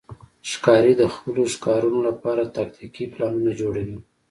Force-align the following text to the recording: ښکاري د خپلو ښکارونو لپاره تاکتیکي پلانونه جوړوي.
ښکاري 0.51 0.93
د 0.97 1.03
خپلو 1.13 1.43
ښکارونو 1.53 1.99
لپاره 2.09 2.51
تاکتیکي 2.57 3.05
پلانونه 3.13 3.51
جوړوي. 3.61 3.97